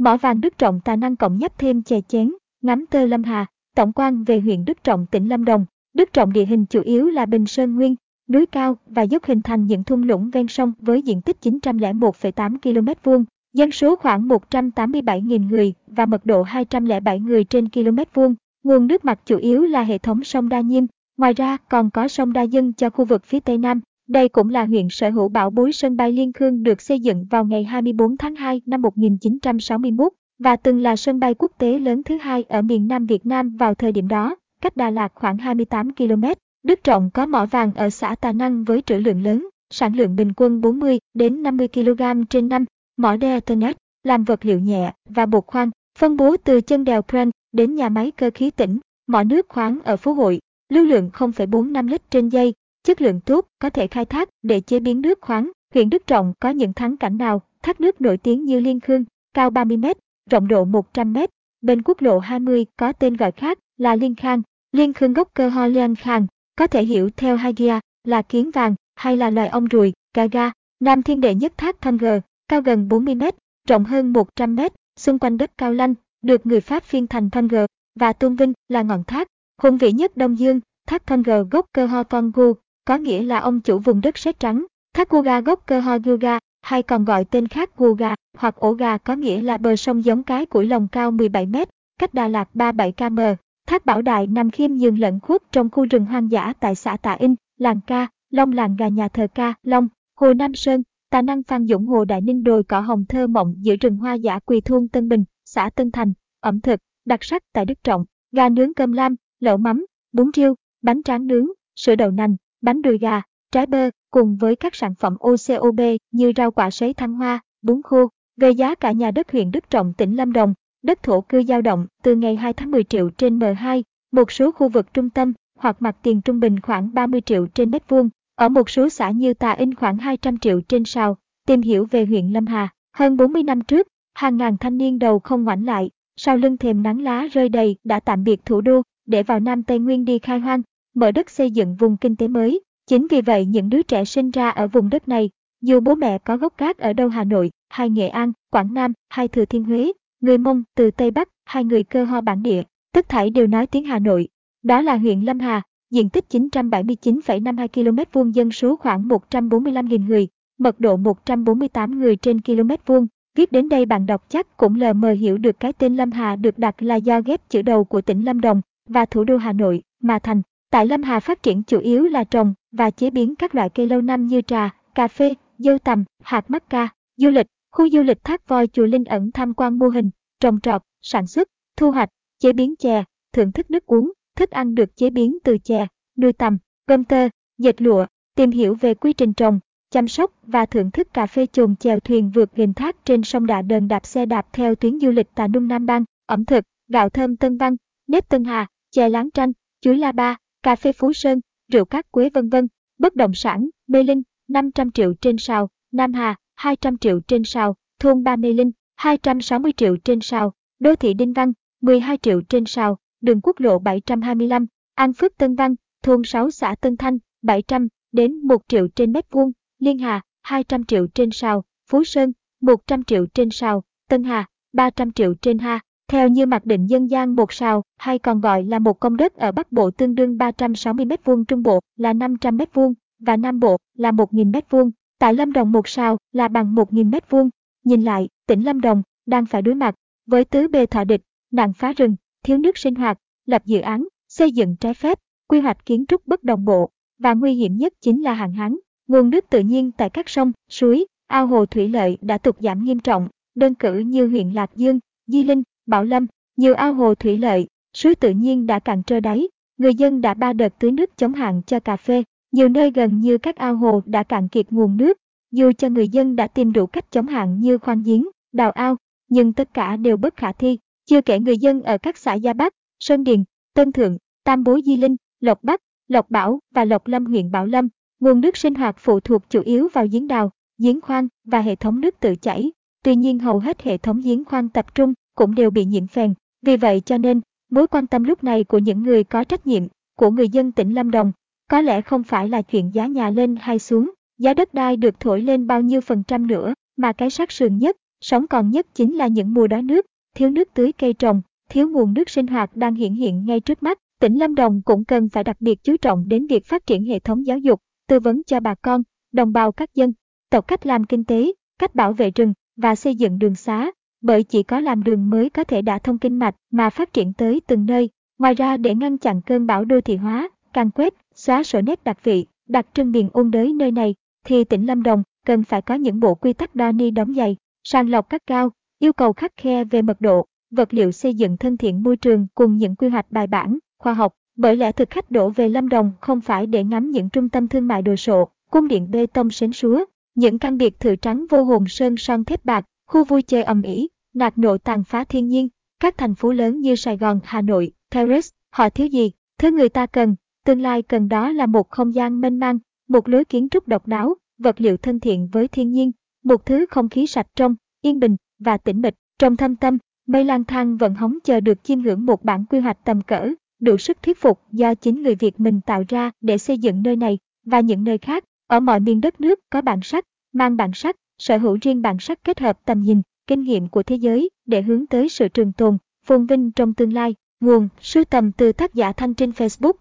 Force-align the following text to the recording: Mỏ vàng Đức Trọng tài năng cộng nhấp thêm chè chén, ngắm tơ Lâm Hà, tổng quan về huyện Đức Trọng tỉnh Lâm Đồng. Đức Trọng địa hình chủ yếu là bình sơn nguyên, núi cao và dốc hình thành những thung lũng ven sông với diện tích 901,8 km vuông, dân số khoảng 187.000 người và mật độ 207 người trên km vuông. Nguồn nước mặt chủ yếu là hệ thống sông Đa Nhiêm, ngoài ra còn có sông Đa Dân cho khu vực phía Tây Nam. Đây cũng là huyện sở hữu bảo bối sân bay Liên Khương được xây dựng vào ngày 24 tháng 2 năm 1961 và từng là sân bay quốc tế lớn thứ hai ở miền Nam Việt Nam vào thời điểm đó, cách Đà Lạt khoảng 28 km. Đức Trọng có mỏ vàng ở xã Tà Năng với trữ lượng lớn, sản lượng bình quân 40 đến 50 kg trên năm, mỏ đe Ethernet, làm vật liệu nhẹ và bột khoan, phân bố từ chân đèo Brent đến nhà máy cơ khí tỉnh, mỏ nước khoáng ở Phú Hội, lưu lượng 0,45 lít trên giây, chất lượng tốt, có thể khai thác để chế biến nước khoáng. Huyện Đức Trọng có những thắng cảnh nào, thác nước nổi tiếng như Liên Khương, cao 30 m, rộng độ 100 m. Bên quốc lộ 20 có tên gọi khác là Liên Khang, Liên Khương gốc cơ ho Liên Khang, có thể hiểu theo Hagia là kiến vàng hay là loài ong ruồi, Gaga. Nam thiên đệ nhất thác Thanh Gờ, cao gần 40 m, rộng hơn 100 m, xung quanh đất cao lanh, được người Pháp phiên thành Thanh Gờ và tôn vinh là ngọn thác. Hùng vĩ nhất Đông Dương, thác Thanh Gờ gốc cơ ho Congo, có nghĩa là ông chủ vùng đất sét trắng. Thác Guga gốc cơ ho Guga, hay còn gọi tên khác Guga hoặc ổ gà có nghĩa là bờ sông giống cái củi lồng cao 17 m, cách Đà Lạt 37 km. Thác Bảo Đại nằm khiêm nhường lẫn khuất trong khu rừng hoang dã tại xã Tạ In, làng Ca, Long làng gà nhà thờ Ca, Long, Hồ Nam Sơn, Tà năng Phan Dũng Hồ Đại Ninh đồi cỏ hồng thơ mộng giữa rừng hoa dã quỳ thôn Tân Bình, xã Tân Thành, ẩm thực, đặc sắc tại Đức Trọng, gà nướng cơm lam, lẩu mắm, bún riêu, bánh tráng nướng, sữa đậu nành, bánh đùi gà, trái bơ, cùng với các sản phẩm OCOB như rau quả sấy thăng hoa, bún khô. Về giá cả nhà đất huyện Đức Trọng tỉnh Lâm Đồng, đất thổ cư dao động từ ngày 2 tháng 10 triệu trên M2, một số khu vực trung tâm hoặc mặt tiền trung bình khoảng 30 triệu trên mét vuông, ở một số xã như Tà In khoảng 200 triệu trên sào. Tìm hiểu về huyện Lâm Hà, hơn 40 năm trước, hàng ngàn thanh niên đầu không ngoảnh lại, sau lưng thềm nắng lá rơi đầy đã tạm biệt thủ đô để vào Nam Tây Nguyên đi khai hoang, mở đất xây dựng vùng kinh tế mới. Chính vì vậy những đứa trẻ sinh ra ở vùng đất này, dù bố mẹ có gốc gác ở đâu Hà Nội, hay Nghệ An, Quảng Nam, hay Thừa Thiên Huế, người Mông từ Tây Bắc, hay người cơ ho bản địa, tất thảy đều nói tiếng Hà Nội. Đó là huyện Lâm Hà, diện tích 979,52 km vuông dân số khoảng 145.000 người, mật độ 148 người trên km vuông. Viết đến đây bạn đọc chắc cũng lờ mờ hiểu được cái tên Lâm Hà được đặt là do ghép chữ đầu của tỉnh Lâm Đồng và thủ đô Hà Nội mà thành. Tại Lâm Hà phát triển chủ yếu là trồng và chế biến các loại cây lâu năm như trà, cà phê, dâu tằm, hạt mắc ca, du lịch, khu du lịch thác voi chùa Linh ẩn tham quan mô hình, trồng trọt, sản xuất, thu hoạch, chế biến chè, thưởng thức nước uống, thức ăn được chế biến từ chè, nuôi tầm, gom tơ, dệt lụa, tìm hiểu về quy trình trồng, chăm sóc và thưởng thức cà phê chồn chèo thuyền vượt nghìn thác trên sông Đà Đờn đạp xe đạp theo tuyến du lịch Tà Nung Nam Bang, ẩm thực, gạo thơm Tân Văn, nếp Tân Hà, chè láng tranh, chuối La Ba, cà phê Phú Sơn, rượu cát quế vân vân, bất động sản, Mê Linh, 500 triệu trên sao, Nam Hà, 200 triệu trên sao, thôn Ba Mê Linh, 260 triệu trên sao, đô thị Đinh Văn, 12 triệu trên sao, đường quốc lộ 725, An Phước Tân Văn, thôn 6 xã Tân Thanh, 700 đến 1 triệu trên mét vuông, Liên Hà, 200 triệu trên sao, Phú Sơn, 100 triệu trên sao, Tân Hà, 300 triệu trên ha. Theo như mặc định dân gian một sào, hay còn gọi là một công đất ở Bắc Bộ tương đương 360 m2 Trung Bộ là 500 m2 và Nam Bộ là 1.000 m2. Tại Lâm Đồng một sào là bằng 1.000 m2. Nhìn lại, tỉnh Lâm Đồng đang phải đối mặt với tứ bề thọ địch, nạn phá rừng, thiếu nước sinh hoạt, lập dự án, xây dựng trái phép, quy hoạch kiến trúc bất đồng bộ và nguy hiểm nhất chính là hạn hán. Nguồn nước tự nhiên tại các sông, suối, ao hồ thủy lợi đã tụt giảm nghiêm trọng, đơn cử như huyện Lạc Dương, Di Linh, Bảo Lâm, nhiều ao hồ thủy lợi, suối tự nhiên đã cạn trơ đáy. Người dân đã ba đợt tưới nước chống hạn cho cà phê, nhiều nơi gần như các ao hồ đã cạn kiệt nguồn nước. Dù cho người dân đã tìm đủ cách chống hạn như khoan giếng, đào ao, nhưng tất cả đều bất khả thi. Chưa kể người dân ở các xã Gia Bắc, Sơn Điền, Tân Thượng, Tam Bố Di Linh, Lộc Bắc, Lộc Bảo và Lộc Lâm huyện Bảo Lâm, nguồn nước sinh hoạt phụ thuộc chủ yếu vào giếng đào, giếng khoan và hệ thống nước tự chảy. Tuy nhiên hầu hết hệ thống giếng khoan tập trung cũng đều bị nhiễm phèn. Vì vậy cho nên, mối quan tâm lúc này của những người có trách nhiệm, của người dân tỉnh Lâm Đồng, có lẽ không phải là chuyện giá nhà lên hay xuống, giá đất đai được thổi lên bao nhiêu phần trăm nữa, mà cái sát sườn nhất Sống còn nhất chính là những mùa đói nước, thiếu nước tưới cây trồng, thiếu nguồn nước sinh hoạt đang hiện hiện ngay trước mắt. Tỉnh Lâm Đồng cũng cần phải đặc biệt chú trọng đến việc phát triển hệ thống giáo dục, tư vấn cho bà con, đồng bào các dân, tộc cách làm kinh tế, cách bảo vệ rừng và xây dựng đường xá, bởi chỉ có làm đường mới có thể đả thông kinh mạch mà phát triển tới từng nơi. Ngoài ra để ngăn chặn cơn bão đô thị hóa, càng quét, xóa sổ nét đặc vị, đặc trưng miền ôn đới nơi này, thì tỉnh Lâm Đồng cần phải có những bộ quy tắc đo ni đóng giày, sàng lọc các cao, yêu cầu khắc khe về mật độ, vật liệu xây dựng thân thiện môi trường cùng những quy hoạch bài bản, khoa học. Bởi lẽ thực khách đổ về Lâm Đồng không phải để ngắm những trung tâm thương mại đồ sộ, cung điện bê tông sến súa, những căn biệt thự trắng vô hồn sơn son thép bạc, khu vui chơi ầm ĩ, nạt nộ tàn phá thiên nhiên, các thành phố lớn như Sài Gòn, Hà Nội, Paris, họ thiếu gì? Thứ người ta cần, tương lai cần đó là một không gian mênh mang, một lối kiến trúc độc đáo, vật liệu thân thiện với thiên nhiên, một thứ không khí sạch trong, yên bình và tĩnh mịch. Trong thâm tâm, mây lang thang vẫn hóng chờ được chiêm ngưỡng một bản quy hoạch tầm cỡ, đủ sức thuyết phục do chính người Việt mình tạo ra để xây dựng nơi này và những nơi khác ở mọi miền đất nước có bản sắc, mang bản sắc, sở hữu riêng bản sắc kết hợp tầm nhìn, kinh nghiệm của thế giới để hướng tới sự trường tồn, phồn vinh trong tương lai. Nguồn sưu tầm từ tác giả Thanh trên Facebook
Mỏ 0.00 0.16
vàng 0.16 0.40
Đức 0.40 0.58
Trọng 0.58 0.80
tài 0.80 0.96
năng 0.96 1.16
cộng 1.16 1.38
nhấp 1.38 1.58
thêm 1.58 1.82
chè 1.82 2.00
chén, 2.08 2.32
ngắm 2.62 2.86
tơ 2.86 3.06
Lâm 3.06 3.22
Hà, 3.22 3.46
tổng 3.76 3.92
quan 3.92 4.24
về 4.24 4.40
huyện 4.40 4.64
Đức 4.64 4.84
Trọng 4.84 5.06
tỉnh 5.06 5.28
Lâm 5.28 5.44
Đồng. 5.44 5.66
Đức 5.94 6.12
Trọng 6.12 6.32
địa 6.32 6.44
hình 6.44 6.66
chủ 6.66 6.80
yếu 6.80 7.08
là 7.08 7.26
bình 7.26 7.46
sơn 7.46 7.74
nguyên, 7.74 7.94
núi 8.28 8.46
cao 8.46 8.76
và 8.86 9.02
dốc 9.02 9.24
hình 9.24 9.42
thành 9.42 9.66
những 9.66 9.84
thung 9.84 10.02
lũng 10.02 10.30
ven 10.30 10.48
sông 10.48 10.72
với 10.80 11.02
diện 11.02 11.20
tích 11.20 11.36
901,8 11.42 12.58
km 12.58 12.92
vuông, 13.02 13.24
dân 13.52 13.70
số 13.70 13.96
khoảng 13.96 14.28
187.000 14.28 15.48
người 15.48 15.72
và 15.86 16.06
mật 16.06 16.26
độ 16.26 16.42
207 16.42 17.20
người 17.20 17.44
trên 17.44 17.68
km 17.68 17.98
vuông. 18.14 18.34
Nguồn 18.64 18.86
nước 18.86 19.04
mặt 19.04 19.20
chủ 19.26 19.36
yếu 19.36 19.64
là 19.64 19.82
hệ 19.82 19.98
thống 19.98 20.24
sông 20.24 20.48
Đa 20.48 20.60
Nhiêm, 20.60 20.84
ngoài 21.16 21.32
ra 21.32 21.56
còn 21.68 21.90
có 21.90 22.08
sông 22.08 22.32
Đa 22.32 22.42
Dân 22.42 22.72
cho 22.72 22.90
khu 22.90 23.04
vực 23.04 23.24
phía 23.24 23.40
Tây 23.40 23.58
Nam. 23.58 23.80
Đây 24.10 24.28
cũng 24.28 24.50
là 24.50 24.64
huyện 24.64 24.88
sở 24.90 25.10
hữu 25.10 25.28
bảo 25.28 25.50
bối 25.50 25.72
sân 25.72 25.96
bay 25.96 26.12
Liên 26.12 26.32
Khương 26.32 26.62
được 26.62 26.80
xây 26.80 27.00
dựng 27.00 27.26
vào 27.30 27.44
ngày 27.44 27.64
24 27.64 28.16
tháng 28.16 28.34
2 28.34 28.62
năm 28.66 28.82
1961 28.82 30.12
và 30.38 30.56
từng 30.56 30.82
là 30.82 30.96
sân 30.96 31.20
bay 31.20 31.34
quốc 31.34 31.52
tế 31.58 31.78
lớn 31.78 32.02
thứ 32.02 32.18
hai 32.18 32.42
ở 32.42 32.62
miền 32.62 32.88
Nam 32.88 33.06
Việt 33.06 33.26
Nam 33.26 33.56
vào 33.56 33.74
thời 33.74 33.92
điểm 33.92 34.08
đó, 34.08 34.36
cách 34.62 34.76
Đà 34.76 34.90
Lạt 34.90 35.12
khoảng 35.14 35.38
28 35.38 35.94
km. 35.94 36.24
Đức 36.62 36.84
Trọng 36.84 37.10
có 37.10 37.26
mỏ 37.26 37.46
vàng 37.46 37.72
ở 37.74 37.90
xã 37.90 38.14
Tà 38.14 38.32
Năng 38.32 38.64
với 38.64 38.82
trữ 38.86 38.94
lượng 38.94 39.22
lớn, 39.22 39.48
sản 39.70 39.96
lượng 39.96 40.16
bình 40.16 40.32
quân 40.36 40.60
40 40.60 40.98
đến 41.14 41.42
50 41.42 41.68
kg 41.68 42.02
trên 42.30 42.48
năm, 42.48 42.64
mỏ 42.96 43.16
đe 43.16 43.32
Ethernet, 43.32 43.76
làm 44.04 44.24
vật 44.24 44.44
liệu 44.44 44.58
nhẹ 44.58 44.92
và 45.08 45.26
bột 45.26 45.44
khoan, 45.46 45.70
phân 45.98 46.16
bố 46.16 46.36
từ 46.36 46.60
chân 46.60 46.84
đèo 46.84 47.02
Brent 47.08 47.30
đến 47.52 47.74
nhà 47.74 47.88
máy 47.88 48.10
cơ 48.10 48.30
khí 48.34 48.50
tỉnh, 48.50 48.78
mỏ 49.06 49.22
nước 49.22 49.46
khoáng 49.48 49.78
ở 49.84 49.96
Phú 49.96 50.14
Hội, 50.14 50.40
lưu 50.72 50.84
lượng 50.84 51.10
0,45 51.12 51.88
lít 51.88 52.10
trên 52.10 52.28
giây, 52.28 52.54
chất 52.90 53.02
lượng 53.02 53.20
tốt, 53.20 53.46
có 53.58 53.70
thể 53.70 53.86
khai 53.86 54.04
thác 54.04 54.28
để 54.42 54.60
chế 54.60 54.80
biến 54.80 55.00
nước 55.00 55.18
khoáng. 55.20 55.50
Huyện 55.74 55.90
Đức 55.90 56.06
Trọng 56.06 56.32
có 56.40 56.50
những 56.50 56.72
thắng 56.72 56.96
cảnh 56.96 57.18
nào, 57.18 57.42
thác 57.62 57.80
nước 57.80 58.00
nổi 58.00 58.16
tiếng 58.16 58.44
như 58.44 58.60
Liên 58.60 58.80
Khương, 58.80 59.04
cao 59.34 59.50
30 59.50 59.76
m, 59.76 59.84
rộng 60.30 60.48
độ 60.48 60.64
100 60.64 61.12
m. 61.12 61.16
Bên 61.60 61.82
quốc 61.82 62.02
lộ 62.02 62.18
20 62.18 62.66
có 62.76 62.92
tên 62.92 63.16
gọi 63.16 63.32
khác 63.32 63.58
là 63.76 63.96
Liên 63.96 64.14
Khang, 64.14 64.42
Liên 64.72 64.92
Khương 64.92 65.12
gốc 65.12 65.28
cơ 65.34 65.48
ho 65.48 65.66
Liên 65.66 65.94
Khang, 65.94 66.26
có 66.56 66.66
thể 66.66 66.84
hiểu 66.84 67.10
theo 67.16 67.36
Hagia 67.36 67.80
là 68.04 68.22
kiến 68.22 68.50
vàng 68.50 68.74
hay 68.96 69.16
là 69.16 69.30
loài 69.30 69.48
ong 69.48 69.64
ruồi, 69.64 69.92
Gaga. 70.14 70.52
Nam 70.80 71.02
thiên 71.02 71.20
đệ 71.20 71.34
nhất 71.34 71.52
thác 71.56 71.80
Thanh 71.80 71.96
Gờ, 71.96 72.20
cao 72.48 72.62
gần 72.62 72.88
40 72.88 73.14
m, 73.14 73.22
rộng 73.68 73.84
hơn 73.84 74.12
100 74.12 74.56
m, 74.56 74.60
xung 74.98 75.18
quanh 75.18 75.36
đất 75.36 75.50
cao 75.58 75.72
lanh, 75.72 75.94
được 76.22 76.46
người 76.46 76.60
Pháp 76.60 76.84
phiên 76.84 77.06
thành 77.06 77.30
Thanh 77.30 77.48
Gờ 77.48 77.66
và 78.00 78.12
tôn 78.12 78.36
vinh 78.36 78.52
là 78.68 78.82
ngọn 78.82 79.04
thác. 79.04 79.28
Hùng 79.62 79.78
vĩ 79.78 79.92
nhất 79.92 80.16
Đông 80.16 80.38
Dương, 80.38 80.60
thác 80.86 81.06
Thanh 81.06 81.22
Gờ 81.22 81.42
gốc 81.50 81.66
cơ 81.72 81.86
ho 81.86 82.02
Congo, 82.02 82.52
có 82.84 82.96
nghĩa 82.96 83.22
là 83.22 83.38
ông 83.38 83.60
chủ 83.60 83.78
vùng 83.78 84.00
đất 84.00 84.18
sét 84.18 84.40
trắng. 84.40 84.66
Thác 84.94 85.10
Guga 85.10 85.40
gốc 85.40 85.62
cơ 85.66 85.80
ho 85.80 85.98
Guga, 85.98 86.38
hay 86.62 86.82
còn 86.82 87.04
gọi 87.04 87.24
tên 87.24 87.48
khác 87.48 87.76
Guga 87.76 88.14
hoặc 88.38 88.56
ổ 88.56 88.72
gà 88.72 88.98
có 88.98 89.14
nghĩa 89.14 89.40
là 89.40 89.56
bờ 89.56 89.76
sông 89.76 90.04
giống 90.04 90.22
cái 90.22 90.46
củi 90.46 90.66
lồng 90.66 90.88
cao 90.88 91.10
17 91.10 91.46
m, 91.46 91.56
cách 91.98 92.14
Đà 92.14 92.28
Lạt 92.28 92.54
37 92.54 92.92
km. 92.92 93.18
Thác 93.66 93.86
Bảo 93.86 94.02
Đại 94.02 94.26
nằm 94.26 94.50
khiêm 94.50 94.72
nhường 94.72 94.98
lẫn 94.98 95.20
khuất 95.20 95.42
trong 95.52 95.70
khu 95.70 95.86
rừng 95.90 96.04
hoang 96.04 96.30
dã 96.30 96.52
tại 96.60 96.74
xã 96.74 96.96
Tạ 96.96 97.12
In, 97.12 97.34
làng 97.58 97.80
Ca, 97.86 98.06
Long 98.30 98.52
làng 98.52 98.76
gà 98.76 98.88
nhà 98.88 99.08
thờ 99.08 99.26
Ca, 99.34 99.54
Long, 99.62 99.88
Hồ 100.16 100.34
Nam 100.34 100.54
Sơn, 100.54 100.82
Tà 101.10 101.22
năng 101.22 101.42
Phan 101.42 101.66
Dũng 101.66 101.86
Hồ 101.86 102.04
Đại 102.04 102.20
Ninh 102.20 102.44
đồi 102.44 102.64
cỏ 102.64 102.80
hồng 102.80 103.04
thơ 103.08 103.26
mộng 103.26 103.54
giữa 103.58 103.76
rừng 103.76 103.96
hoa 103.96 104.14
dã 104.14 104.38
quỳ 104.38 104.60
thôn 104.60 104.88
Tân 104.88 105.08
Bình, 105.08 105.24
xã 105.44 105.70
Tân 105.70 105.90
Thành, 105.90 106.12
ẩm 106.40 106.60
thực, 106.60 106.80
đặc 107.04 107.24
sắc 107.24 107.42
tại 107.52 107.64
Đức 107.64 107.84
Trọng, 107.84 108.04
gà 108.32 108.48
nướng 108.48 108.74
cơm 108.74 108.92
lam, 108.92 109.16
lẩu 109.40 109.56
mắm, 109.56 109.86
bún 110.12 110.30
riêu, 110.36 110.54
bánh 110.82 111.02
tráng 111.02 111.26
nướng, 111.26 111.46
sữa 111.76 111.94
đậu 111.94 112.10
nành, 112.10 112.36
bánh 112.62 112.82
đùi 112.82 112.98
gà, 112.98 113.22
trái 113.52 113.66
bơ, 113.66 113.90
cùng 114.10 114.36
với 114.36 114.56
các 114.56 114.74
sản 114.74 114.94
phẩm 114.94 115.16
OCOB 115.18 115.80
như 116.12 116.32
rau 116.36 116.50
quả 116.50 116.70
sấy 116.70 116.94
thăng 116.94 117.14
hoa, 117.14 117.40
bún 117.62 117.82
khô. 117.82 118.08
Về 118.36 118.50
giá 118.50 118.74
cả 118.74 118.92
nhà 118.92 119.10
đất 119.10 119.32
huyện 119.32 119.50
Đức 119.50 119.70
Trọng 119.70 119.92
tỉnh 119.92 120.16
Lâm 120.16 120.32
Đồng, 120.32 120.54
đất 120.82 121.02
thổ 121.02 121.20
cư 121.20 121.42
dao 121.42 121.62
động 121.62 121.86
từ 122.02 122.14
ngày 122.14 122.36
2 122.36 122.52
tháng 122.52 122.70
10 122.70 122.84
triệu 122.84 123.10
trên 123.10 123.38
M2, 123.38 123.82
một 124.12 124.32
số 124.32 124.52
khu 124.52 124.68
vực 124.68 124.94
trung 124.94 125.10
tâm 125.10 125.32
hoặc 125.58 125.82
mặt 125.82 125.96
tiền 126.02 126.20
trung 126.22 126.40
bình 126.40 126.60
khoảng 126.60 126.94
30 126.94 127.20
triệu 127.20 127.46
trên 127.46 127.70
mét 127.70 127.88
vuông, 127.88 128.08
ở 128.34 128.48
một 128.48 128.70
số 128.70 128.88
xã 128.88 129.10
như 129.10 129.34
Tà 129.34 129.52
In 129.52 129.74
khoảng 129.74 129.98
200 129.98 130.38
triệu 130.38 130.60
trên 130.60 130.84
sào. 130.84 131.16
Tìm 131.46 131.62
hiểu 131.62 131.86
về 131.90 132.04
huyện 132.06 132.26
Lâm 132.28 132.46
Hà, 132.46 132.68
hơn 132.96 133.16
40 133.16 133.42
năm 133.42 133.60
trước, 133.60 133.88
hàng 134.14 134.36
ngàn 134.36 134.56
thanh 134.56 134.78
niên 134.78 134.98
đầu 134.98 135.18
không 135.18 135.44
ngoảnh 135.44 135.64
lại, 135.64 135.90
sau 136.16 136.36
lưng 136.36 136.56
thềm 136.56 136.82
nắng 136.82 137.00
lá 137.00 137.26
rơi 137.32 137.48
đầy 137.48 137.76
đã 137.84 138.00
tạm 138.00 138.24
biệt 138.24 138.44
thủ 138.44 138.60
đô 138.60 138.82
để 139.06 139.22
vào 139.22 139.40
Nam 139.40 139.62
Tây 139.62 139.78
Nguyên 139.78 140.04
đi 140.04 140.18
khai 140.18 140.38
hoang, 140.38 140.62
mở 141.00 141.10
đất 141.10 141.30
xây 141.30 141.50
dựng 141.50 141.74
vùng 141.74 141.96
kinh 141.96 142.16
tế 142.16 142.28
mới. 142.28 142.60
Chính 142.86 143.06
vì 143.10 143.20
vậy 143.20 143.46
những 143.46 143.70
đứa 143.70 143.82
trẻ 143.82 144.04
sinh 144.04 144.30
ra 144.30 144.50
ở 144.50 144.68
vùng 144.68 144.90
đất 144.90 145.08
này, 145.08 145.30
dù 145.62 145.80
bố 145.80 145.94
mẹ 145.94 146.18
có 146.18 146.36
gốc 146.36 146.54
gác 146.58 146.78
ở 146.78 146.92
đâu 146.92 147.08
Hà 147.08 147.24
Nội, 147.24 147.50
hay 147.68 147.90
Nghệ 147.90 148.08
An, 148.08 148.32
Quảng 148.50 148.74
Nam, 148.74 148.92
hay 149.08 149.28
Thừa 149.28 149.44
Thiên 149.44 149.64
Huế, 149.64 149.92
người 150.20 150.38
Mông 150.38 150.62
từ 150.74 150.90
Tây 150.90 151.10
Bắc, 151.10 151.28
hay 151.44 151.64
người 151.64 151.84
cơ 151.84 152.04
ho 152.04 152.20
bản 152.20 152.42
địa, 152.42 152.62
tất 152.92 153.08
thảy 153.08 153.30
đều 153.30 153.46
nói 153.46 153.66
tiếng 153.66 153.84
Hà 153.84 153.98
Nội. 153.98 154.28
Đó 154.62 154.80
là 154.80 154.96
huyện 154.96 155.20
Lâm 155.20 155.38
Hà, 155.38 155.62
diện 155.90 156.08
tích 156.08 156.24
979,52 156.30 157.68
km 157.68 157.98
vuông 158.12 158.34
dân 158.34 158.52
số 158.52 158.76
khoảng 158.76 159.08
145.000 159.08 160.06
người, 160.06 160.28
mật 160.58 160.80
độ 160.80 160.96
148 160.96 161.98
người 161.98 162.16
trên 162.16 162.40
km 162.40 162.70
vuông. 162.86 163.06
Viết 163.36 163.52
đến 163.52 163.68
đây 163.68 163.86
bạn 163.86 164.06
đọc 164.06 164.24
chắc 164.28 164.56
cũng 164.56 164.74
lờ 164.74 164.92
mờ 164.92 165.12
hiểu 165.12 165.38
được 165.38 165.60
cái 165.60 165.72
tên 165.72 165.96
Lâm 165.96 166.10
Hà 166.10 166.36
được 166.36 166.58
đặt 166.58 166.82
là 166.82 166.96
do 166.96 167.20
ghép 167.20 167.48
chữ 167.48 167.62
đầu 167.62 167.84
của 167.84 168.00
tỉnh 168.00 168.24
Lâm 168.24 168.40
Đồng 168.40 168.60
và 168.88 169.04
thủ 169.04 169.24
đô 169.24 169.36
Hà 169.36 169.52
Nội 169.52 169.82
mà 170.02 170.18
thành. 170.18 170.42
Tại 170.70 170.86
Lâm 170.86 171.02
Hà 171.02 171.20
phát 171.20 171.42
triển 171.42 171.62
chủ 171.62 171.78
yếu 171.78 172.04
là 172.04 172.24
trồng 172.24 172.54
và 172.72 172.90
chế 172.90 173.10
biến 173.10 173.34
các 173.36 173.54
loại 173.54 173.70
cây 173.70 173.86
lâu 173.86 174.00
năm 174.00 174.26
như 174.26 174.42
trà, 174.42 174.70
cà 174.94 175.08
phê, 175.08 175.34
dâu 175.58 175.78
tằm, 175.78 176.04
hạt 176.22 176.50
mắc 176.50 176.70
ca, 176.70 176.88
du 177.16 177.30
lịch, 177.30 177.46
khu 177.72 177.90
du 177.90 178.02
lịch 178.02 178.24
thác 178.24 178.48
voi 178.48 178.66
chùa 178.66 178.86
Linh 178.86 179.04
ẩn 179.04 179.30
tham 179.34 179.54
quan 179.54 179.78
mô 179.78 179.88
hình, 179.88 180.10
trồng 180.40 180.60
trọt, 180.60 180.82
sản 181.02 181.26
xuất, 181.26 181.48
thu 181.76 181.90
hoạch, 181.90 182.08
chế 182.38 182.52
biến 182.52 182.74
chè, 182.76 183.04
thưởng 183.32 183.52
thức 183.52 183.70
nước 183.70 183.86
uống, 183.86 184.12
thức 184.36 184.50
ăn 184.50 184.74
được 184.74 184.96
chế 184.96 185.10
biến 185.10 185.38
từ 185.44 185.58
chè, 185.58 185.86
nuôi 186.18 186.32
tầm, 186.32 186.58
gom 186.86 187.04
tơ, 187.04 187.28
dệt 187.58 187.82
lụa, 187.82 188.06
tìm 188.34 188.50
hiểu 188.50 188.74
về 188.74 188.94
quy 188.94 189.12
trình 189.12 189.34
trồng, 189.34 189.60
chăm 189.90 190.08
sóc 190.08 190.32
và 190.42 190.66
thưởng 190.66 190.90
thức 190.90 191.14
cà 191.14 191.26
phê 191.26 191.46
chồn 191.46 191.76
chèo 191.76 192.00
thuyền 192.00 192.30
vượt 192.30 192.58
nghìn 192.58 192.74
thác 192.74 192.96
trên 193.04 193.22
sông 193.22 193.46
Đà 193.46 193.62
Đờn 193.62 193.88
đạp 193.88 194.06
xe 194.06 194.26
đạp 194.26 194.46
theo 194.52 194.74
tuyến 194.74 195.00
du 195.00 195.10
lịch 195.10 195.34
Tà 195.34 195.48
Nung 195.48 195.68
Nam 195.68 195.86
Bang, 195.86 196.04
ẩm 196.26 196.44
thực, 196.44 196.64
gạo 196.88 197.08
thơm 197.08 197.36
Tân 197.36 197.56
Văn, 197.56 197.76
nếp 198.06 198.28
Tân 198.28 198.44
Hà, 198.44 198.66
chè 198.90 199.08
láng 199.08 199.30
tranh, 199.30 199.52
chuối 199.80 199.98
La 199.98 200.12
Ba, 200.12 200.36
cà 200.62 200.76
phê 200.76 200.92
Phú 200.92 201.12
Sơn, 201.12 201.40
rượu 201.72 201.84
cát 201.84 202.12
quế 202.12 202.30
vân 202.30 202.48
vân, 202.48 202.68
bất 202.98 203.16
động 203.16 203.34
sản, 203.34 203.68
Mê 203.86 204.02
Linh, 204.02 204.22
500 204.48 204.90
triệu 204.90 205.14
trên 205.14 205.36
sao, 205.38 205.68
Nam 205.92 206.12
Hà, 206.12 206.36
200 206.54 206.98
triệu 206.98 207.20
trên 207.20 207.44
sao, 207.44 207.76
thôn 207.98 208.22
Ba 208.22 208.36
Mê 208.36 208.52
Linh, 208.52 208.70
260 208.96 209.72
triệu 209.76 209.96
trên 209.96 210.20
sao, 210.20 210.52
đô 210.78 210.96
thị 210.96 211.14
Đinh 211.14 211.32
Văn, 211.32 211.52
12 211.80 212.18
triệu 212.18 212.40
trên 212.48 212.64
sao, 212.66 212.98
đường 213.20 213.40
quốc 213.40 213.60
lộ 213.60 213.78
725, 213.78 214.66
An 214.94 215.12
Phước 215.12 215.36
Tân 215.38 215.54
Văn, 215.54 215.74
thôn 216.02 216.22
6 216.24 216.50
xã 216.50 216.74
Tân 216.80 216.96
Thanh, 216.96 217.18
700 217.42 217.88
đến 218.12 218.36
1 218.36 218.62
triệu 218.68 218.88
trên 218.88 219.12
mét 219.12 219.26
vuông, 219.30 219.52
Liên 219.78 219.98
Hà, 219.98 220.22
200 220.42 220.84
triệu 220.84 221.06
trên 221.06 221.30
sao, 221.32 221.64
Phú 221.90 222.04
Sơn, 222.04 222.32
100 222.60 223.04
triệu 223.04 223.26
trên 223.26 223.50
sao, 223.50 223.84
Tân 224.08 224.24
Hà, 224.24 224.46
300 224.72 225.12
triệu 225.12 225.34
trên 225.34 225.58
ha. 225.58 225.80
Theo 226.10 226.28
như 226.28 226.46
mặc 226.46 226.66
định 226.66 226.86
dân 226.86 227.10
gian 227.10 227.36
một 227.36 227.52
sào, 227.52 227.82
hay 227.96 228.18
còn 228.18 228.40
gọi 228.40 228.64
là 228.64 228.78
một 228.78 229.00
công 229.00 229.16
đất 229.16 229.34
ở 229.34 229.52
Bắc 229.52 229.72
Bộ 229.72 229.90
tương 229.90 230.14
đương 230.14 230.38
360 230.38 231.06
m2 231.06 231.44
Trung 231.44 231.62
Bộ 231.62 231.80
là 231.96 232.12
500 232.12 232.56
m2 232.56 232.94
và 233.18 233.36
Nam 233.36 233.60
Bộ 233.60 233.76
là 233.96 234.10
1.000 234.10 234.52
m2. 234.52 234.90
Tại 235.18 235.34
Lâm 235.34 235.52
Đồng 235.52 235.72
một 235.72 235.88
sào 235.88 236.18
là 236.32 236.48
bằng 236.48 236.74
1.000 236.74 237.10
m2. 237.10 237.48
Nhìn 237.84 238.02
lại, 238.02 238.28
tỉnh 238.46 238.64
Lâm 238.64 238.80
Đồng 238.80 239.02
đang 239.26 239.46
phải 239.46 239.62
đối 239.62 239.74
mặt 239.74 239.94
với 240.26 240.44
tứ 240.44 240.68
bề 240.68 240.86
thọ 240.86 241.04
địch, 241.04 241.22
nạn 241.50 241.72
phá 241.72 241.92
rừng, 241.92 242.16
thiếu 242.44 242.58
nước 242.58 242.78
sinh 242.78 242.94
hoạt, 242.94 243.18
lập 243.46 243.62
dự 243.64 243.80
án, 243.80 244.08
xây 244.28 244.52
dựng 244.52 244.76
trái 244.76 244.94
phép, 244.94 245.18
quy 245.48 245.60
hoạch 245.60 245.86
kiến 245.86 246.04
trúc 246.08 246.26
bất 246.26 246.44
đồng 246.44 246.64
bộ 246.64 246.90
và 247.18 247.34
nguy 247.34 247.54
hiểm 247.54 247.76
nhất 247.76 247.92
chính 248.00 248.22
là 248.22 248.34
hạn 248.34 248.52
hán. 248.52 248.76
Nguồn 249.08 249.30
nước 249.30 249.44
tự 249.50 249.60
nhiên 249.60 249.92
tại 249.92 250.10
các 250.10 250.28
sông, 250.28 250.52
suối, 250.68 251.06
ao 251.26 251.46
hồ 251.46 251.66
thủy 251.66 251.88
lợi 251.88 252.18
đã 252.20 252.38
tụt 252.38 252.56
giảm 252.60 252.84
nghiêm 252.84 252.98
trọng, 253.00 253.28
đơn 253.54 253.74
cử 253.74 253.98
như 253.98 254.26
huyện 254.26 254.50
Lạc 254.50 254.70
Dương, 254.76 254.98
Di 255.26 255.44
Linh, 255.44 255.62
Bảo 255.90 256.04
Lâm, 256.04 256.26
nhiều 256.56 256.74
ao 256.74 256.94
hồ 256.94 257.14
thủy 257.14 257.38
lợi, 257.38 257.66
suối 257.96 258.14
tự 258.14 258.30
nhiên 258.30 258.66
đã 258.66 258.78
cạn 258.78 259.02
trơ 259.02 259.20
đáy. 259.20 259.48
Người 259.78 259.94
dân 259.94 260.20
đã 260.20 260.34
ba 260.34 260.52
đợt 260.52 260.78
tưới 260.78 260.92
nước 260.92 261.16
chống 261.16 261.34
hạn 261.34 261.62
cho 261.66 261.80
cà 261.80 261.96
phê, 261.96 262.22
nhiều 262.52 262.68
nơi 262.68 262.90
gần 262.90 263.20
như 263.20 263.38
các 263.38 263.56
ao 263.56 263.76
hồ 263.76 264.02
đã 264.06 264.22
cạn 264.22 264.48
kiệt 264.48 264.66
nguồn 264.70 264.96
nước. 264.96 265.18
Dù 265.50 265.72
cho 265.78 265.88
người 265.88 266.08
dân 266.08 266.36
đã 266.36 266.46
tìm 266.46 266.72
đủ 266.72 266.86
cách 266.86 267.10
chống 267.10 267.26
hạn 267.26 267.60
như 267.60 267.78
khoan 267.78 268.02
giếng, 268.02 268.24
đào 268.52 268.70
ao, 268.70 268.96
nhưng 269.28 269.52
tất 269.52 269.74
cả 269.74 269.96
đều 269.96 270.16
bất 270.16 270.36
khả 270.36 270.52
thi. 270.52 270.78
Chưa 271.06 271.20
kể 271.20 271.38
người 271.38 271.58
dân 271.58 271.82
ở 271.82 271.98
các 271.98 272.18
xã 272.18 272.34
Gia 272.34 272.52
Bắc, 272.52 272.74
Sơn 273.00 273.24
Điền, 273.24 273.44
Tân 273.74 273.92
Thượng, 273.92 274.16
Tam 274.44 274.64
Bố 274.64 274.78
Di 274.86 274.96
Linh, 274.96 275.16
Lộc 275.40 275.64
Bắc, 275.64 275.80
Lộc 276.08 276.30
Bảo 276.30 276.60
và 276.74 276.84
Lộc 276.84 277.06
Lâm 277.06 277.26
huyện 277.26 277.50
Bảo 277.50 277.66
Lâm, 277.66 277.88
nguồn 278.20 278.40
nước 278.40 278.56
sinh 278.56 278.74
hoạt 278.74 278.96
phụ 278.98 279.20
thuộc 279.20 279.50
chủ 279.50 279.60
yếu 279.60 279.88
vào 279.92 280.06
giếng 280.12 280.28
đào, 280.28 280.50
giếng 280.78 281.00
khoan 281.00 281.28
và 281.44 281.60
hệ 281.60 281.76
thống 281.76 282.00
nước 282.00 282.20
tự 282.20 282.34
chảy. 282.36 282.72
Tuy 283.04 283.16
nhiên 283.16 283.38
hầu 283.38 283.58
hết 283.58 283.82
hệ 283.82 283.98
thống 283.98 284.20
giếng 284.20 284.44
khoan 284.44 284.68
tập 284.68 284.94
trung 284.94 285.14
cũng 285.40 285.54
đều 285.54 285.70
bị 285.70 285.84
nhiễm 285.84 286.06
phèn. 286.06 286.34
Vì 286.62 286.76
vậy 286.76 287.00
cho 287.00 287.18
nên, 287.18 287.40
mối 287.70 287.86
quan 287.86 288.06
tâm 288.06 288.24
lúc 288.24 288.44
này 288.44 288.64
của 288.64 288.78
những 288.78 289.02
người 289.02 289.24
có 289.24 289.44
trách 289.44 289.66
nhiệm, 289.66 289.82
của 290.18 290.30
người 290.30 290.48
dân 290.48 290.72
tỉnh 290.72 290.94
Lâm 290.94 291.10
Đồng, 291.10 291.32
có 291.70 291.80
lẽ 291.80 292.00
không 292.00 292.22
phải 292.22 292.48
là 292.48 292.62
chuyện 292.62 292.90
giá 292.94 293.06
nhà 293.06 293.30
lên 293.30 293.56
hay 293.60 293.78
xuống, 293.78 294.10
giá 294.38 294.54
đất 294.54 294.74
đai 294.74 294.96
được 294.96 295.20
thổi 295.20 295.40
lên 295.40 295.66
bao 295.66 295.80
nhiêu 295.80 296.00
phần 296.00 296.22
trăm 296.22 296.46
nữa, 296.46 296.74
mà 296.96 297.12
cái 297.12 297.30
sát 297.30 297.52
sườn 297.52 297.78
nhất 297.78 297.96
Sống 298.20 298.46
còn 298.46 298.70
nhất 298.70 298.86
chính 298.94 299.16
là 299.16 299.26
những 299.26 299.54
mùa 299.54 299.66
đói 299.66 299.82
nước, 299.82 300.06
thiếu 300.34 300.50
nước 300.50 300.68
tưới 300.74 300.92
cây 300.92 301.12
trồng, 301.12 301.42
thiếu 301.68 301.88
nguồn 301.88 302.14
nước 302.14 302.30
sinh 302.30 302.46
hoạt 302.46 302.76
đang 302.76 302.94
hiện 302.94 303.14
hiện 303.14 303.44
ngay 303.44 303.60
trước 303.60 303.82
mắt. 303.82 303.98
Tỉnh 304.20 304.38
Lâm 304.38 304.54
Đồng 304.54 304.82
cũng 304.82 305.04
cần 305.04 305.28
phải 305.28 305.44
đặc 305.44 305.56
biệt 305.60 305.84
chú 305.84 305.96
trọng 305.96 306.28
đến 306.28 306.46
việc 306.46 306.66
phát 306.66 306.86
triển 306.86 307.04
hệ 307.04 307.18
thống 307.18 307.46
giáo 307.46 307.58
dục, 307.58 307.80
tư 308.08 308.20
vấn 308.20 308.42
cho 308.46 308.60
bà 308.60 308.74
con, 308.74 309.02
đồng 309.32 309.52
bào 309.52 309.72
các 309.72 309.94
dân, 309.94 310.12
tộc 310.50 310.68
cách 310.68 310.86
làm 310.86 311.04
kinh 311.04 311.24
tế, 311.24 311.52
cách 311.78 311.94
bảo 311.94 312.12
vệ 312.12 312.30
rừng 312.30 312.52
và 312.76 312.94
xây 312.94 313.14
dựng 313.14 313.38
đường 313.38 313.54
xá, 313.54 313.90
bởi 314.20 314.42
chỉ 314.42 314.62
có 314.62 314.80
làm 314.80 315.02
đường 315.02 315.30
mới 315.30 315.50
có 315.50 315.64
thể 315.64 315.82
đả 315.82 315.98
thông 315.98 316.18
kinh 316.18 316.38
mạch 316.38 316.54
mà 316.70 316.90
phát 316.90 317.12
triển 317.12 317.32
tới 317.32 317.60
từng 317.66 317.86
nơi. 317.86 318.10
Ngoài 318.38 318.54
ra 318.54 318.76
để 318.76 318.94
ngăn 318.94 319.18
chặn 319.18 319.40
cơn 319.42 319.66
bão 319.66 319.84
đô 319.84 320.00
thị 320.00 320.16
hóa, 320.16 320.48
càng 320.72 320.90
quét, 320.90 321.14
xóa 321.34 321.62
sổ 321.62 321.80
nét 321.80 322.04
đặc 322.04 322.18
vị, 322.24 322.46
đặc 322.68 322.86
trưng 322.94 323.12
miền 323.12 323.28
ôn 323.32 323.50
đới 323.50 323.72
nơi 323.72 323.90
này, 323.90 324.14
thì 324.46 324.64
tỉnh 324.64 324.86
Lâm 324.86 325.02
Đồng 325.02 325.22
cần 325.46 325.62
phải 325.62 325.82
có 325.82 325.94
những 325.94 326.20
bộ 326.20 326.34
quy 326.34 326.52
tắc 326.52 326.74
đo 326.74 326.92
ni 326.92 327.10
đóng 327.10 327.34
giày, 327.34 327.56
sàng 327.84 328.08
lọc 328.08 328.30
các 328.30 328.42
cao, 328.46 328.70
yêu 328.98 329.12
cầu 329.12 329.32
khắc 329.32 329.52
khe 329.56 329.84
về 329.84 330.02
mật 330.02 330.20
độ, 330.20 330.46
vật 330.70 330.94
liệu 330.94 331.12
xây 331.12 331.34
dựng 331.34 331.56
thân 331.56 331.76
thiện 331.76 332.02
môi 332.02 332.16
trường 332.16 332.46
cùng 332.54 332.76
những 332.76 332.96
quy 332.96 333.08
hoạch 333.08 333.30
bài 333.30 333.46
bản, 333.46 333.78
khoa 333.98 334.14
học. 334.14 334.32
Bởi 334.56 334.76
lẽ 334.76 334.92
thực 334.92 335.10
khách 335.10 335.30
đổ 335.30 335.50
về 335.50 335.68
Lâm 335.68 335.88
Đồng 335.88 336.12
không 336.20 336.40
phải 336.40 336.66
để 336.66 336.84
ngắm 336.84 337.10
những 337.10 337.30
trung 337.30 337.48
tâm 337.48 337.68
thương 337.68 337.86
mại 337.86 338.02
đồ 338.02 338.16
sộ, 338.16 338.48
cung 338.70 338.88
điện 338.88 339.10
bê 339.10 339.26
tông 339.26 339.50
sến 339.50 339.72
súa, 339.72 340.04
những 340.34 340.58
căn 340.58 340.78
biệt 340.78 341.00
thự 341.00 341.16
trắng 341.16 341.46
vô 341.50 341.64
hồn 341.64 341.84
sơn 341.88 342.16
son 342.16 342.44
thép 342.44 342.64
bạc, 342.64 342.84
khu 343.10 343.24
vui 343.24 343.42
chơi 343.42 343.62
ầm 343.62 343.82
ĩ, 343.82 344.08
nạt 344.34 344.58
nộ 344.58 344.78
tàn 344.78 345.04
phá 345.04 345.24
thiên 345.24 345.48
nhiên, 345.48 345.68
các 346.00 346.18
thành 346.18 346.34
phố 346.34 346.52
lớn 346.52 346.80
như 346.80 346.96
Sài 346.96 347.16
Gòn, 347.16 347.40
Hà 347.44 347.62
Nội, 347.62 347.92
Paris, 348.10 348.50
họ 348.70 348.90
thiếu 348.90 349.06
gì? 349.06 349.30
Thứ 349.58 349.70
người 349.70 349.88
ta 349.88 350.06
cần, 350.06 350.36
tương 350.64 350.80
lai 350.80 351.02
cần 351.02 351.28
đó 351.28 351.52
là 351.52 351.66
một 351.66 351.90
không 351.90 352.14
gian 352.14 352.40
mênh 352.40 352.58
mang, 352.58 352.78
một 353.08 353.28
lối 353.28 353.44
kiến 353.44 353.68
trúc 353.68 353.88
độc 353.88 354.06
đáo, 354.06 354.34
vật 354.58 354.80
liệu 354.80 354.96
thân 354.96 355.20
thiện 355.20 355.48
với 355.52 355.68
thiên 355.68 355.90
nhiên, 355.90 356.12
một 356.44 356.66
thứ 356.66 356.86
không 356.90 357.08
khí 357.08 357.26
sạch 357.26 357.46
trong, 357.56 357.74
yên 358.02 358.20
bình 358.20 358.36
và 358.58 358.76
tĩnh 358.76 359.00
mịch. 359.00 359.14
Trong 359.38 359.56
thâm 359.56 359.76
tâm, 359.76 359.98
mây 360.26 360.44
lang 360.44 360.64
thang 360.64 360.96
vẫn 360.96 361.14
hóng 361.14 361.38
chờ 361.44 361.60
được 361.60 361.84
chiêm 361.84 362.00
ngưỡng 362.00 362.26
một 362.26 362.44
bản 362.44 362.64
quy 362.70 362.78
hoạch 362.78 363.04
tầm 363.04 363.22
cỡ, 363.22 363.52
đủ 363.80 363.96
sức 363.96 364.22
thuyết 364.22 364.40
phục 364.40 364.60
do 364.72 364.94
chính 364.94 365.22
người 365.22 365.34
Việt 365.34 365.60
mình 365.60 365.80
tạo 365.80 366.04
ra 366.08 366.30
để 366.40 366.58
xây 366.58 366.78
dựng 366.78 367.02
nơi 367.02 367.16
này 367.16 367.38
và 367.66 367.80
những 367.80 368.04
nơi 368.04 368.18
khác 368.18 368.44
ở 368.66 368.80
mọi 368.80 369.00
miền 369.00 369.20
đất 369.20 369.40
nước 369.40 369.60
có 369.70 369.80
bản 369.80 370.00
sắc, 370.02 370.24
mang 370.52 370.76
bản 370.76 370.90
sắc, 370.94 371.16
sở 371.40 371.56
hữu 371.56 371.78
riêng 371.82 372.02
bản 372.02 372.16
sắc 372.20 372.44
kết 372.44 372.60
hợp 372.60 372.78
tầm 372.84 373.00
nhìn, 373.00 373.22
kinh 373.46 373.62
nghiệm 373.62 373.88
của 373.88 374.02
thế 374.02 374.16
giới 374.16 374.50
để 374.66 374.82
hướng 374.82 375.06
tới 375.06 375.28
sự 375.28 375.48
trường 375.48 375.72
tồn, 375.72 375.98
phồn 376.26 376.46
vinh 376.46 376.72
trong 376.72 376.94
tương 376.94 377.12
lai. 377.12 377.34
Nguồn 377.60 377.88
sưu 378.00 378.24
tầm 378.24 378.52
từ 378.52 378.72
tác 378.72 378.94
giả 378.94 379.12
Thanh 379.12 379.34
trên 379.34 379.50
Facebook 379.50 379.92